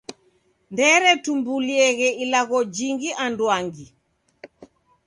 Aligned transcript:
Nderetumbulieghe 0.71 2.07
ilagho 2.23 2.59
jingi 2.75 3.09
anduangi. 3.23 3.85